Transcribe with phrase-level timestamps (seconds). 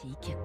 [0.00, 0.36] Classique.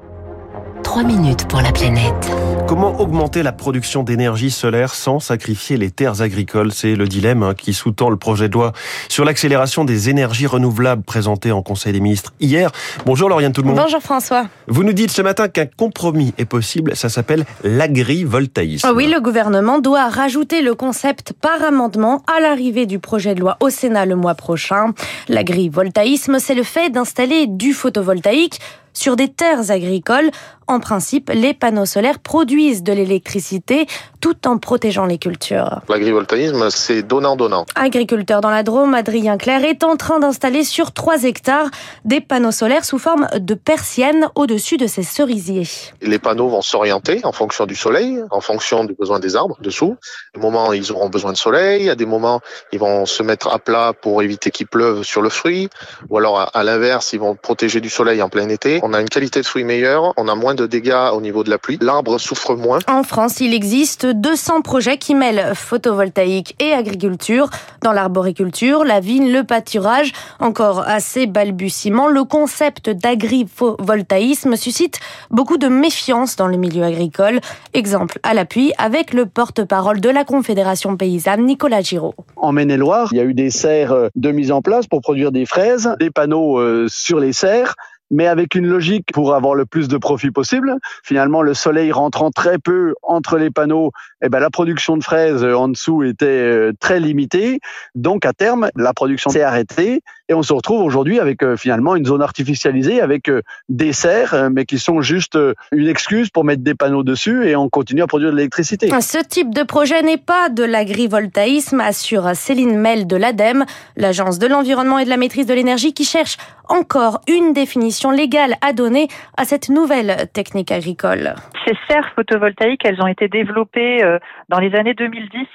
[0.83, 2.31] 3 minutes pour la planète.
[2.67, 6.71] Comment augmenter la production d'énergie solaire sans sacrifier les terres agricoles?
[6.71, 8.73] C'est le dilemme hein, qui sous-tend le projet de loi
[9.07, 12.71] sur l'accélération des énergies renouvelables présenté en Conseil des ministres hier.
[13.05, 13.77] Bonjour Lauriane tout le monde.
[13.77, 14.47] Bonjour François.
[14.67, 18.89] Vous nous dites ce matin qu'un compromis est possible, ça s'appelle l'agrivoltaïsme.
[18.95, 23.57] Oui, le gouvernement doit rajouter le concept par amendement à l'arrivée du projet de loi
[23.59, 24.93] au Sénat le mois prochain.
[25.29, 28.59] L'agrivoltaïsme, c'est le fait d'installer du photovoltaïque
[28.95, 30.31] sur des terres agricoles.
[30.65, 33.85] En principe, les panneaux solaires produisent de l'électricité
[34.25, 35.81] tout en protégeant les cultures.
[35.87, 37.67] L'agrivoltaïsme, c'est donnant-donnant.
[37.75, 41.69] Agriculteur dans la Drôme, Adrien Claire est en train d'installer sur 3 hectares
[42.05, 45.67] des panneaux solaires sous forme de persiennes au-dessus de ses cerisiers.
[46.01, 49.95] Les panneaux vont s'orienter en fonction du soleil, en fonction du besoin des arbres dessous.
[50.33, 51.91] À des moments, ils auront besoin de soleil.
[51.91, 52.39] À des moments,
[52.71, 55.69] ils vont se mettre à plat pour éviter qu'il pleuve sur le fruit.
[56.09, 58.79] Ou alors, à l'inverse, ils vont protéger du soleil en plein été.
[58.81, 61.51] On a une qualité de fruit meilleure, on a moins de dégâts au niveau de
[61.51, 61.77] la pluie.
[61.79, 62.79] L'arbre souffre moins.
[62.87, 67.49] En France, il existe 200 projets qui mêlent photovoltaïque et agriculture.
[67.83, 74.99] Dans l'arboriculture, la vigne, le pâturage, encore assez balbutiement, le concept d'agrivoltaïsme suscite
[75.29, 77.39] beaucoup de méfiance dans le milieu agricole.
[77.73, 82.15] Exemple à l'appui avec le porte-parole de la Confédération paysanne, Nicolas Giraud.
[82.35, 85.45] En Maine-et-Loire, il y a eu des serres de mise en place pour produire des
[85.45, 87.75] fraises, des panneaux euh, sur les serres
[88.11, 90.75] mais avec une logique pour avoir le plus de profit possible.
[91.03, 93.91] Finalement, le soleil rentrant très peu entre les panneaux,
[94.23, 97.59] eh ben, la production de fraises en dessous était euh, très limitée.
[97.95, 101.95] Donc, à terme, la production s'est arrêtée et on se retrouve aujourd'hui avec euh, finalement
[101.95, 105.37] une zone artificialisée avec euh, des serres, mais qui sont juste
[105.71, 108.89] une excuse pour mettre des panneaux dessus et on continue à produire de l'électricité.
[109.01, 113.65] Ce type de projet n'est pas de l'agrivoltaïsme, assure Céline Mel de l'ADEME,
[113.97, 116.37] l'Agence de l'environnement et de la maîtrise de l'énergie qui cherche
[116.69, 121.35] encore une définition légale à donner à cette nouvelle technique agricole.
[121.65, 125.47] Ces serres photovoltaïques, elles ont été développées euh, dans les années 2010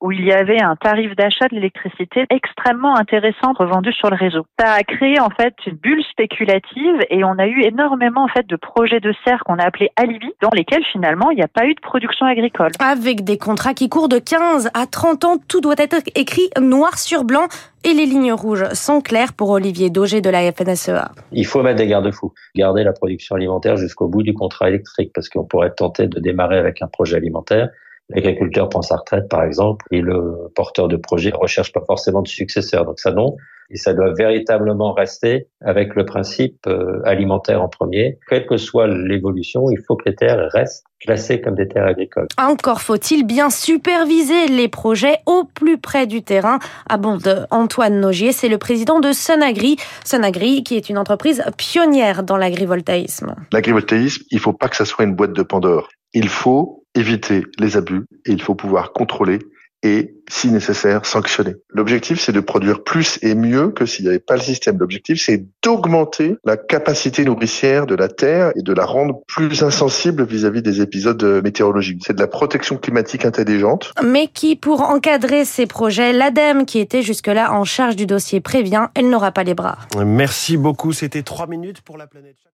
[0.00, 4.46] où il y avait un tarif d'achat de l'électricité extrêmement intéressant revendu sur le réseau.
[4.58, 8.46] Ça a créé en fait une bulle spéculative et on a eu énormément en fait
[8.46, 11.66] de projets de serres qu'on a appelés alibi dans lesquels finalement il n'y a pas
[11.66, 12.70] eu de production agricole.
[12.78, 16.98] Avec des contrats qui courent de 15 à 30 ans, tout doit être écrit noir
[16.98, 17.48] sur blanc
[17.84, 21.12] et les lignes rouges sont claires pour Olivier Daugé de la FNSEA.
[21.32, 25.28] Il faut mettre des garde-fous, garder la production alimentaire jusqu'au bout du contrat électrique, parce
[25.28, 27.68] qu'on pourrait tenter de démarrer avec un projet alimentaire.
[28.10, 32.22] L'agriculteur prend sa retraite, par exemple, et le porteur de projet ne recherche pas forcément
[32.22, 32.84] de successeur.
[32.84, 33.36] Donc ça, non.
[33.70, 38.18] Et ça doit véritablement rester avec le principe euh, alimentaire en premier.
[38.28, 42.28] Quelle que soit l'évolution, il faut que les terres restent classées comme des terres agricoles.
[42.38, 48.32] Encore faut-il bien superviser les projets au plus près du terrain, abonde Antoine Nogier.
[48.32, 49.76] C'est le président de Sunagri.
[50.04, 53.34] Sunagri, qui est une entreprise pionnière dans l'agrivoltaïsme.
[53.52, 55.88] L'agrivoltaïsme, il faut pas que ça soit une boîte de Pandore.
[56.12, 59.38] Il faut éviter les abus et il faut pouvoir contrôler
[59.84, 61.56] et, si nécessaire, sanctionner.
[61.68, 64.78] L'objectif, c'est de produire plus et mieux que s'il n'y avait pas le système.
[64.78, 70.24] L'objectif, c'est d'augmenter la capacité nourricière de la Terre et de la rendre plus insensible
[70.24, 72.02] vis-à-vis des épisodes météorologiques.
[72.06, 73.92] C'est de la protection climatique intelligente.
[74.02, 78.88] Mais qui, pour encadrer ces projets, l'ADEME, qui était jusque-là en charge du dossier, prévient,
[78.94, 79.76] elle n'aura pas les bras.
[80.02, 80.94] Merci beaucoup.
[80.94, 82.36] C'était trois minutes pour la planète.